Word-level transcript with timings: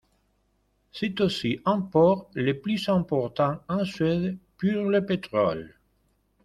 C'est 0.91 1.21
aussi 1.21 1.59
un 1.63 1.79
port, 1.81 2.27
le 2.33 2.59
plus 2.59 2.89
important 2.89 3.59
en 3.69 3.85
Suède 3.85 4.35
pour 4.57 4.81
le 4.85 5.05
pétrole. 5.05 5.75